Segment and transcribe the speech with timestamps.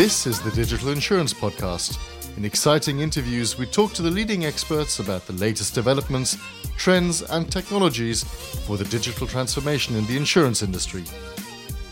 [0.00, 1.98] This is the Digital Insurance Podcast.
[2.38, 6.38] In exciting interviews, we talk to the leading experts about the latest developments,
[6.78, 8.24] trends, and technologies
[8.66, 11.02] for the digital transformation in the insurance industry.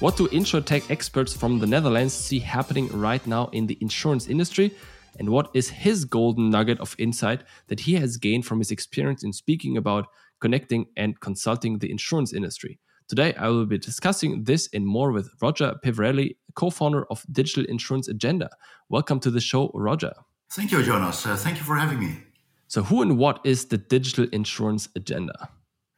[0.00, 4.74] What do insurtech experts from the Netherlands see happening right now in the insurance industry?
[5.18, 9.22] And what is his golden nugget of insight that he has gained from his experience
[9.22, 10.06] in speaking about
[10.40, 12.78] connecting and consulting the insurance industry?
[13.08, 17.64] Today, I will be discussing this and more with Roger Peverelli, co founder of Digital
[17.64, 18.50] Insurance Agenda.
[18.90, 20.12] Welcome to the show, Roger.
[20.50, 21.24] Thank you, Jonas.
[21.24, 22.18] Uh, thank you for having me.
[22.66, 25.48] So, who and what is the Digital Insurance Agenda?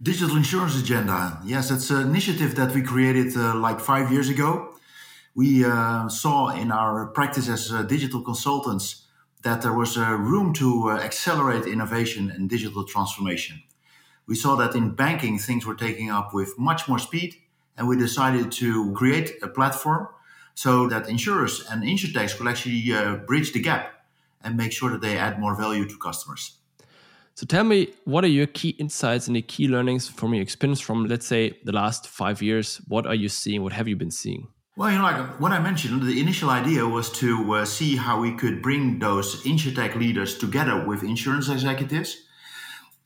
[0.01, 1.41] Digital Insurance Agenda.
[1.45, 4.75] Yes, it's an initiative that we created uh, like five years ago.
[5.35, 9.07] We uh, saw in our practice as uh, digital consultants
[9.43, 13.63] that there was a room to uh, accelerate innovation and digital transformation.
[14.31, 17.35] We saw that in banking, things were taking up with much more speed,
[17.77, 20.07] and we decided to create a platform
[20.55, 23.93] so that insurers and insurtechs could actually uh, bridge the gap
[24.45, 26.59] and make sure that they add more value to customers.
[27.35, 30.79] So tell me, what are your key insights and the key learnings from your experience
[30.79, 32.81] from, let's say, the last five years?
[32.87, 33.65] What are you seeing?
[33.65, 34.47] What have you been seeing?
[34.77, 38.21] Well, you know, like what I mentioned, the initial idea was to uh, see how
[38.21, 42.30] we could bring those insurtech leaders together with insurance executives.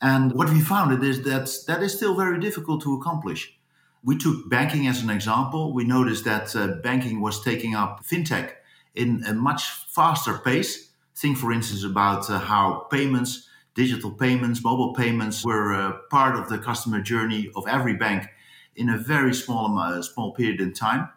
[0.05, 3.57] And what we found is that that is still very difficult to accomplish.
[4.03, 5.73] We took banking as an example.
[5.73, 8.51] We noticed that uh, banking was taking up fintech
[8.93, 9.63] in a much
[9.97, 10.91] faster pace.
[11.15, 16.49] Think, for instance, about uh, how payments, digital payments, mobile payments were uh, part of
[16.49, 18.27] the customer journey of every bank
[18.75, 21.09] in a very small, uh, small period in time.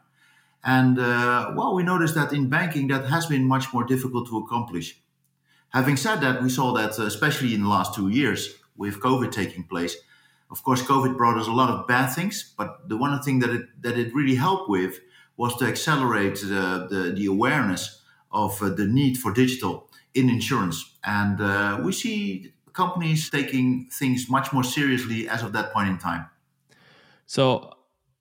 [0.64, 4.38] And uh, well, we noticed that in banking, that has been much more difficult to
[4.38, 4.98] accomplish.
[5.70, 9.30] Having said that, we saw that, uh, especially in the last two years, with COVID
[9.32, 9.96] taking place,
[10.50, 12.54] of course, COVID brought us a lot of bad things.
[12.56, 15.00] But the one thing that it that it really helped with
[15.36, 20.96] was to accelerate the the, the awareness of uh, the need for digital in insurance,
[21.04, 25.98] and uh, we see companies taking things much more seriously as of that point in
[25.98, 26.26] time.
[27.26, 27.74] So,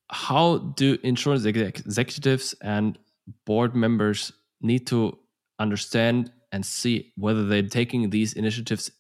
[0.10, 2.98] how do insurance executives and
[3.46, 5.18] board members need to
[5.60, 8.92] understand and see whether they're taking these initiatives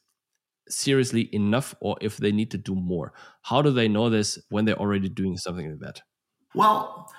[0.70, 3.14] seriously enough or if they need to do more?
[3.44, 6.02] How do they know this when they're already doing something like that?
[6.54, 7.12] Well,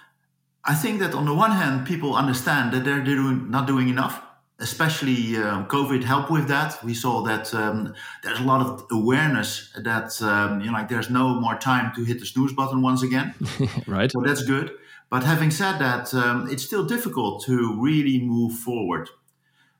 [0.65, 4.23] I think that on the one hand, people understand that they're doing, not doing enough.
[4.61, 6.83] Especially um, COVID helped with that.
[6.83, 7.95] We saw that um,
[8.25, 12.03] there's a lot of awareness that um, you know, like there's no more time to
[12.03, 13.37] hit the snooze button once again.
[13.87, 14.11] right.
[14.11, 14.73] So that's good.
[15.11, 19.09] But having said that, um, it's still difficult to really move forward.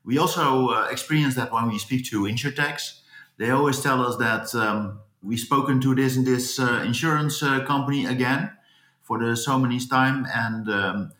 [0.05, 3.01] We also uh, experience that when we speak to insurtechs
[3.39, 7.63] they always tell us that um, we've spoken to this and this uh, insurance uh,
[7.65, 8.51] company again
[9.01, 11.11] for the so many time, and um,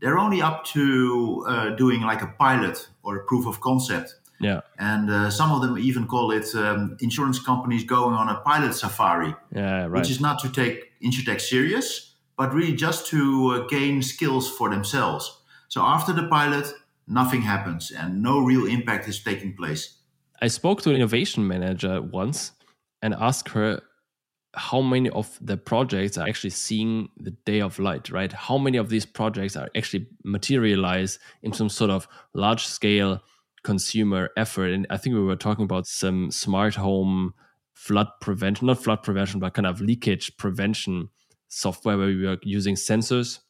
[0.00, 4.16] they're only up to uh, doing like a pilot or a proof of concept.
[4.40, 4.60] Yeah.
[4.78, 8.74] And uh, some of them even call it um, insurance companies going on a pilot
[8.74, 9.34] safari.
[9.54, 9.90] Yeah, right.
[9.90, 14.70] Which is not to take insurtech serious, but really just to uh, gain skills for
[14.70, 15.40] themselves.
[15.68, 16.72] So after the pilot,
[17.06, 19.99] nothing happens and no real impact is taking place.
[20.40, 22.52] I spoke to an innovation manager once
[23.02, 23.82] and asked her
[24.54, 28.32] how many of the projects are actually seeing the day of light, right?
[28.32, 33.22] How many of these projects are actually materialize in some sort of large scale
[33.62, 34.72] consumer effort?
[34.72, 37.34] And I think we were talking about some smart home
[37.74, 41.10] flood prevention, not flood prevention, but kind of leakage prevention
[41.48, 43.40] software where we were using sensors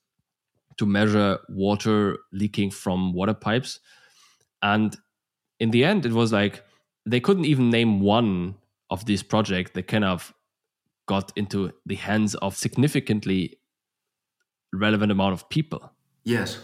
[0.76, 3.80] to measure water leaking from water pipes.
[4.62, 4.96] And
[5.58, 6.62] in the end, it was like
[7.06, 8.56] they couldn't even name one
[8.90, 10.34] of these projects that kind of
[11.06, 13.58] got into the hands of significantly
[14.72, 15.92] relevant amount of people.
[16.24, 16.58] Yes,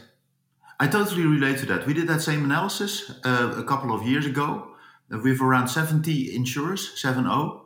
[0.79, 1.87] I totally relate to that.
[1.87, 4.69] We did that same analysis uh, a couple of years ago
[5.09, 7.61] with around 70 insurers, 7-0,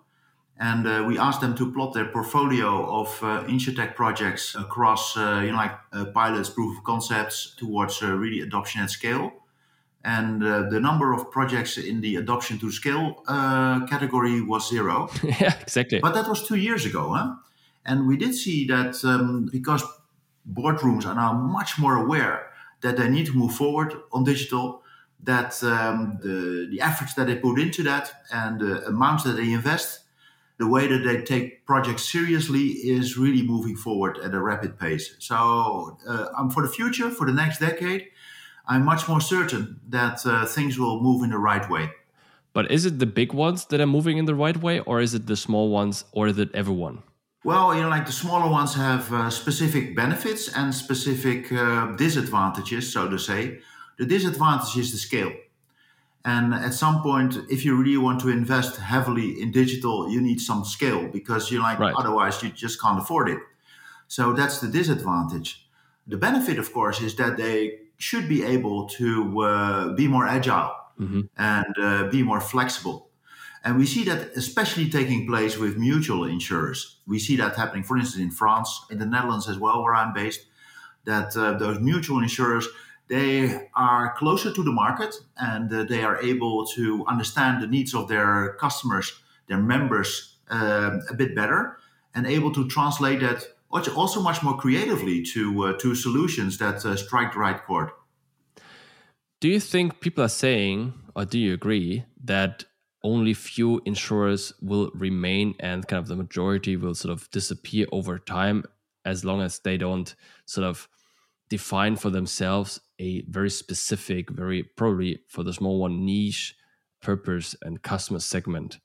[0.58, 5.40] and uh, we asked them to plot their portfolio of uh, insurtech projects across, uh,
[5.42, 9.32] you know, like uh, pilots, proof of concepts towards uh, really adoption at scale
[10.04, 15.10] and uh, the number of projects in the adoption to scale uh, category was zero.
[15.22, 16.00] yeah, exactly.
[16.00, 17.34] But that was two years ago, huh?
[17.84, 19.82] And we did see that um, because
[20.50, 22.50] boardrooms are now much more aware
[22.80, 24.82] that they need to move forward on digital,
[25.22, 29.52] that um, the, the efforts that they put into that and the amounts that they
[29.52, 30.00] invest,
[30.58, 35.14] the way that they take projects seriously is really moving forward at a rapid pace.
[35.18, 38.08] So, uh, um, for the future, for the next decade,
[38.66, 41.90] I'm much more certain that uh, things will move in the right way.
[42.52, 45.14] But is it the big ones that are moving in the right way, or is
[45.14, 47.02] it the small ones, or is it everyone?
[47.44, 52.92] Well, you know, like the smaller ones have uh, specific benefits and specific uh, disadvantages,
[52.92, 53.60] so to say.
[53.98, 55.32] The disadvantage is the scale.
[56.24, 60.40] And at some point, if you really want to invest heavily in digital, you need
[60.40, 61.94] some scale because you're like, right.
[61.96, 63.38] otherwise you just can't afford it.
[64.06, 65.66] So that's the disadvantage.
[66.06, 70.74] The benefit, of course, is that they should be able to uh, be more agile
[70.98, 71.20] mm-hmm.
[71.36, 73.10] and uh, be more flexible.
[73.62, 77.00] And we see that especially taking place with mutual insurers.
[77.06, 80.14] We see that happening, for instance, in France, in the Netherlands as well, where I'm
[80.14, 80.46] based,
[81.04, 82.66] that uh, those mutual insurers
[83.10, 87.92] they are closer to the market and uh, they are able to understand the needs
[87.92, 91.76] of their customers, their members, uh, a bit better,
[92.14, 96.96] and able to translate that also much more creatively to uh, to solutions that uh,
[96.96, 97.90] strike the right chord.
[99.40, 102.64] Do you think people are saying, or do you agree that
[103.02, 108.18] only few insurers will remain and kind of the majority will sort of disappear over
[108.18, 108.64] time
[109.06, 110.14] as long as they don't
[110.44, 110.88] sort of
[111.48, 116.54] define for themselves a very specific, very probably for the small one niche
[117.00, 118.78] purpose and customer segment.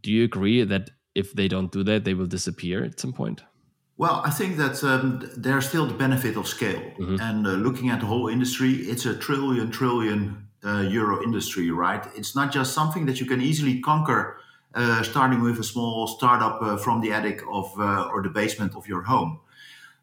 [0.00, 3.42] Do you agree that if they don't do that, they will disappear at some point?
[3.98, 6.80] Well, I think that um, there's still the benefit of scale.
[6.80, 7.16] Mm-hmm.
[7.20, 12.06] And uh, looking at the whole industry, it's a trillion, trillion uh, euro industry, right?
[12.16, 14.38] It's not just something that you can easily conquer
[14.74, 18.76] uh, starting with a small startup uh, from the attic of uh, or the basement
[18.76, 19.40] of your home.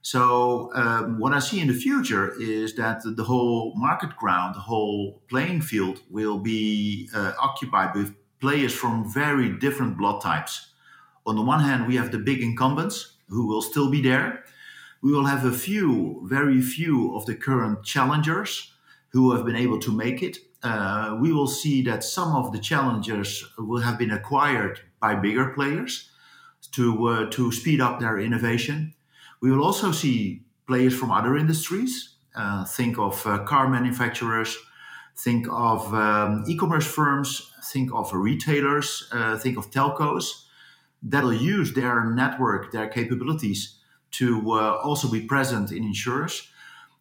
[0.01, 4.59] So um, what I see in the future is that the whole market ground, the
[4.59, 10.73] whole playing field will be uh, occupied with players from very different blood types.
[11.25, 14.43] On the one hand, we have the big incumbents who will still be there.
[15.01, 18.71] We will have a few, very few of the current challengers
[19.09, 20.37] who have been able to make it.
[20.63, 25.49] Uh, we will see that some of the challengers will have been acquired by bigger
[25.49, 26.09] players
[26.71, 28.93] to, uh, to speed up their innovation.
[29.41, 32.15] We will also see players from other industries.
[32.35, 34.57] Uh, think of uh, car manufacturers,
[35.15, 40.44] think of um, e commerce firms, think of retailers, uh, think of telcos
[41.05, 43.77] that'll use their network, their capabilities
[44.11, 46.47] to uh, also be present in insurers.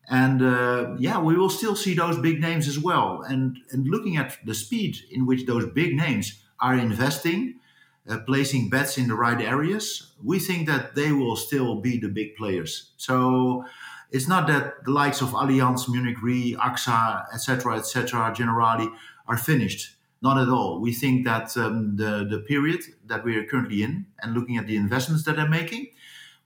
[0.08, 3.22] And uh, yeah, we will still see those big names as well.
[3.22, 7.60] And, and looking at the speed in which those big names are investing
[8.08, 12.08] uh, placing bets in the right areas, we think that they will still be the
[12.08, 12.90] big players.
[12.98, 13.64] So
[14.10, 18.92] it's not that the likes of Allianz, Munich Re, AXA, etc., etc., Generali
[19.26, 19.93] are finished.
[20.24, 20.80] Not at all.
[20.80, 22.80] We think that um, the the period
[23.10, 25.84] that we are currently in, and looking at the investments that they're making,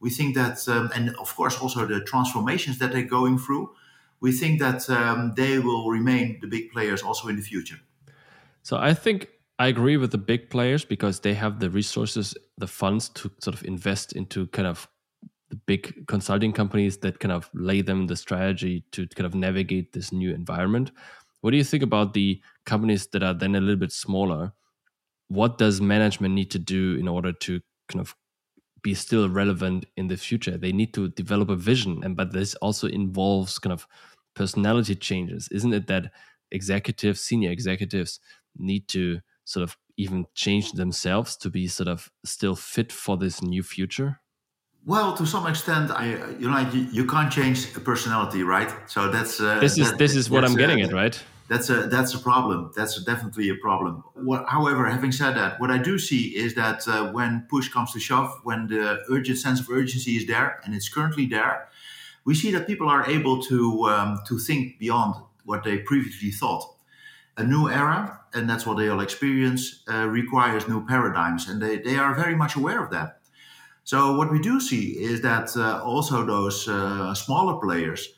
[0.01, 3.71] we think that, um, and of course also the transformations that they're going through,
[4.21, 7.79] we think that um, they will remain the big players also in the future.
[8.63, 9.29] So I think
[9.59, 13.55] I agree with the big players because they have the resources, the funds to sort
[13.55, 14.89] of invest into kind of
[15.51, 19.93] the big consulting companies that kind of lay them the strategy to kind of navigate
[19.93, 20.91] this new environment.
[21.49, 24.53] What do you think about the companies that are then a little bit smaller?
[25.29, 28.15] What does management need to do in order to kind of
[28.83, 30.59] be still relevant in the future?
[30.59, 33.87] They need to develop a vision, and but this also involves kind of
[34.35, 35.49] personality changes.
[35.51, 36.13] Isn't it that
[36.51, 38.21] executives, senior executives,
[38.59, 43.41] need to sort of even change themselves to be sort of still fit for this
[43.41, 44.21] new future?
[44.85, 46.09] Well, to some extent, I
[46.39, 48.71] you know you, you can't change a personality, right?
[48.87, 51.19] So that's uh, this is that, this is what I'm getting at, right?
[51.49, 52.73] That's a that's a problem.
[52.77, 54.05] That's definitely a problem.
[54.15, 57.93] What, however, having said that, what I do see is that uh, when push comes
[57.93, 61.69] to shove, when the urgent sense of urgency is there, and it's currently there,
[62.27, 65.15] we see that people are able to um, to think beyond
[65.45, 66.65] what they previously thought
[67.39, 71.79] a new era, and that's what they all experience, uh, requires new paradigms, and they,
[71.79, 73.21] they are very much aware of that.
[73.85, 78.09] So what we do see is that uh, also those uh, smaller players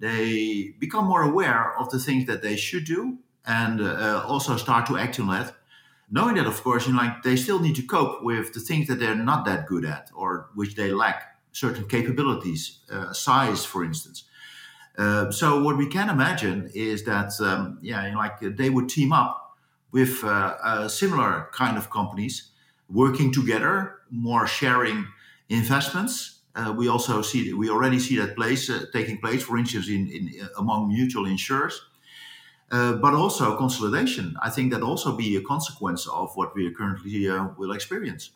[0.00, 4.86] they become more aware of the things that they should do, and uh, also start
[4.86, 5.54] to act on that.
[6.10, 8.88] Knowing that, of course, you know, like they still need to cope with the things
[8.88, 13.84] that they're not that good at or which they lack certain capabilities, uh, size, for
[13.84, 14.24] instance.
[14.98, 19.56] Uh, so what we can imagine is that um, yeah, like they would team up
[19.92, 22.50] with uh, similar kind of companies
[22.88, 25.06] working together, more sharing
[25.48, 26.39] investments.
[26.54, 30.08] Uh, we also see we already see that place uh, taking place, for instance, in,
[30.08, 31.80] in among mutual insurers.
[32.70, 34.36] but also consolidation.
[34.42, 37.28] I think that also be a consequence of what we currently
[37.58, 38.30] will experience.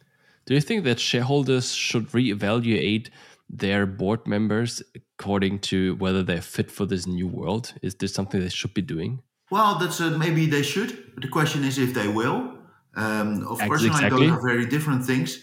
[0.47, 3.09] Do you think that shareholders should reevaluate
[3.49, 7.75] their board members according to whether they're fit for this new world?
[7.83, 9.23] Is this something they should be doing?
[9.50, 11.14] Well, that's uh, maybe they should.
[11.14, 12.54] But the question is if they will.
[12.97, 14.28] Um, of course, exactly.
[14.28, 15.40] those are very different things.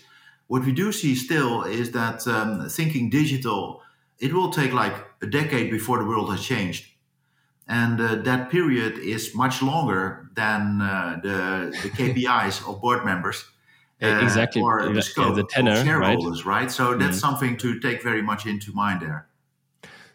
[0.51, 3.81] What we do see still is that um, thinking digital,
[4.19, 6.83] it will take like a decade before the world has changed.
[7.67, 11.39] and uh, that period is much longer than uh, the,
[11.83, 13.45] the KPIs of board members.
[14.03, 16.63] Uh, exactly, or the scope the tenor, of shareholders, right?
[16.63, 16.71] right?
[16.71, 17.27] So that's mm.
[17.27, 19.27] something to take very much into mind there.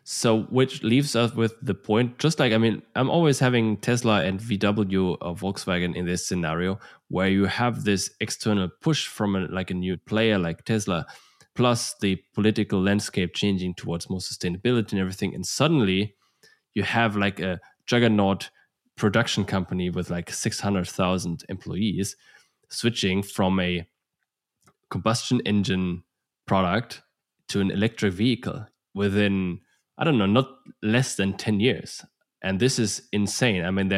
[0.08, 4.22] So, which leaves us with the point, just like, I mean, I'm always having Tesla
[4.22, 9.40] and VW or Volkswagen in this scenario where you have this external push from a,
[9.48, 11.06] like a new player like Tesla,
[11.56, 15.34] plus the political landscape changing towards more sustainability and everything.
[15.34, 16.14] And suddenly
[16.72, 18.50] you have like a juggernaut
[18.96, 22.14] production company with like 600,000 employees
[22.68, 23.84] switching from a
[24.88, 26.04] combustion engine
[26.46, 27.02] product
[27.48, 29.58] to an electric vehicle within
[29.98, 30.48] i don't know not
[30.82, 32.04] less than 10 years.
[32.42, 33.64] And this is insane.
[33.64, 33.92] I mean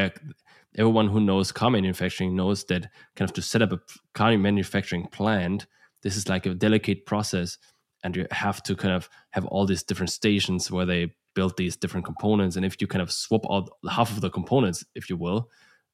[0.77, 3.81] everyone who knows car manufacturing knows that kind of to set up a
[4.15, 5.67] car manufacturing plant
[6.03, 7.59] this is like a delicate process.
[8.05, 11.77] And you have to kind of have all these different stations where they build these
[11.77, 12.55] different components.
[12.55, 15.51] And if you kind of swap out half of the components if you will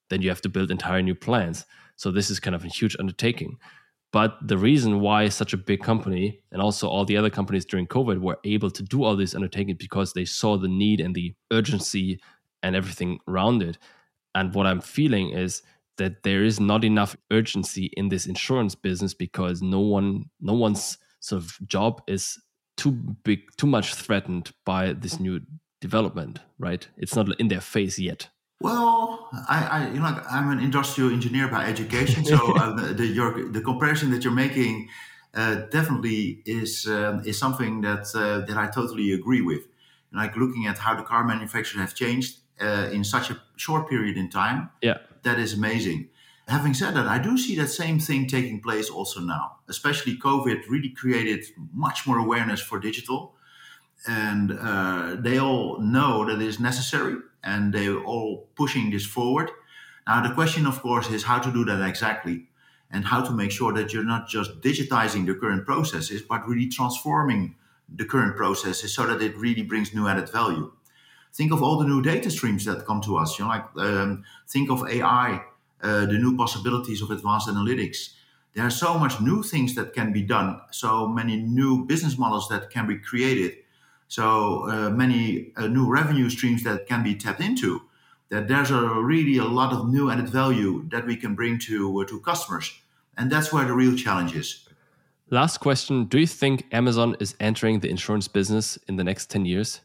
[0.09, 1.65] then you have to build entire new plants.
[1.95, 3.57] So this is kind of a huge undertaking
[4.15, 7.85] but the reason why such a big company and also all the other companies during
[7.85, 11.35] covid were able to do all these undertakings because they saw the need and the
[11.51, 12.17] urgency
[12.63, 13.77] and everything around it.
[14.33, 15.61] And what i'm feeling is
[15.97, 20.97] that there is not enough urgency in this insurance business because no one no one's
[21.19, 22.41] sort of job is
[22.77, 22.93] too
[23.25, 25.41] big too much threatened by this new
[25.81, 26.87] development right?
[26.95, 28.29] It's not in their face yet
[28.61, 33.05] well i, I you know i'm an industrial engineer by education so uh, the, the,
[33.05, 34.89] your, the comparison that you're making
[35.33, 39.67] uh, definitely is um, is something that uh, that i totally agree with
[40.13, 44.15] like looking at how the car manufacturers have changed uh, in such a short period
[44.15, 46.09] in time yeah that is amazing.
[46.47, 49.57] Having said that, I do see that same thing taking place also now.
[49.67, 51.43] Especially COVID really created
[51.73, 53.34] much more awareness for digital.
[54.07, 59.49] And uh, they all know that it is necessary and they're all pushing this forward.
[60.07, 62.47] Now, the question, of course, is how to do that exactly
[62.91, 66.67] and how to make sure that you're not just digitizing the current processes, but really
[66.67, 67.55] transforming
[67.93, 70.71] the current processes so that it really brings new added value
[71.35, 73.37] think of all the new data streams that come to us.
[73.37, 75.43] You know, like um, think of AI,
[75.81, 78.13] uh, the new possibilities of advanced analytics.
[78.53, 82.47] There are so much new things that can be done, so many new business models
[82.47, 83.57] that can be created,
[84.07, 87.81] so uh, many uh, new revenue streams that can be tapped into.
[88.29, 92.01] That there's a really a lot of new added value that we can bring to
[92.01, 92.73] uh, to customers,
[93.17, 94.67] and that's where the real challenge is.
[95.29, 99.45] Last question: Do you think Amazon is entering the insurance business in the next ten
[99.45, 99.81] years?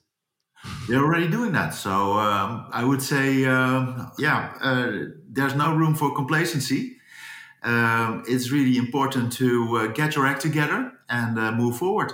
[0.89, 1.75] They're already doing that.
[1.75, 4.93] So um, I would say, um, yeah, uh,
[5.29, 6.97] there's no room for complacency.
[7.62, 12.12] Um, it's really important to uh, get your act together and uh, move forward.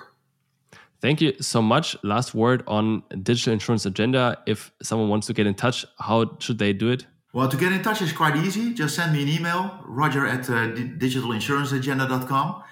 [1.00, 1.96] Thank you so much.
[2.02, 4.38] Last word on digital insurance agenda.
[4.46, 7.06] If someone wants to get in touch, how should they do it?
[7.32, 8.72] Well, to get in touch is quite easy.
[8.72, 10.68] Just send me an email, roger at uh,
[11.02, 12.62] digitalinsuranceagenda.com.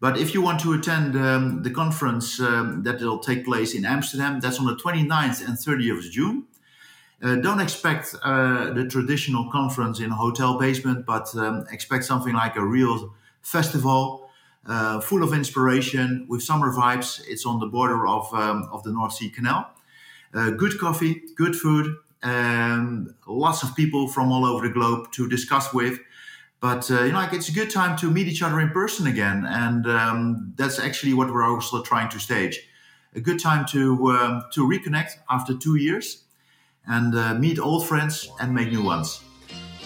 [0.00, 3.84] But if you want to attend um, the conference um, that will take place in
[3.84, 6.44] Amsterdam, that's on the 29th and 30th of June.
[7.22, 12.34] Uh, don't expect uh, the traditional conference in a hotel basement, but um, expect something
[12.34, 14.25] like a real festival
[14.66, 17.22] uh, full of inspiration with summer vibes.
[17.26, 19.70] It's on the border of, um, of the North Sea Canal.
[20.34, 25.28] Uh, good coffee, good food, and lots of people from all over the globe to
[25.28, 26.00] discuss with.
[26.60, 29.06] But uh, you know, like it's a good time to meet each other in person
[29.06, 32.58] again, and um, that's actually what we're also trying to stage.
[33.14, 36.24] A good time to um, to reconnect after two years,
[36.86, 39.20] and uh, meet old friends and make new ones.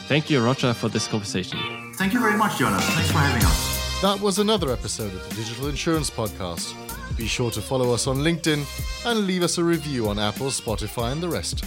[0.08, 1.58] Thank you, Roger, for this conversation.
[1.94, 2.84] Thank you very much, Jonas.
[2.84, 3.69] Thanks for having us.
[4.02, 6.74] That was another episode of the Digital Insurance Podcast.
[7.18, 8.64] Be sure to follow us on LinkedIn
[9.04, 11.62] and leave us a review on Apple, Spotify, and the rest.